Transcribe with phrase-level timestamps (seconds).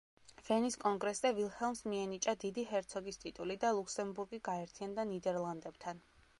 [0.45, 6.07] ვენის კონგრესზე ვილჰელმს მიენიჭა დიდი ჰერცოგის ტიტული და ლუქსემბურგი გაერთიანდა ნიდერლანდებთან.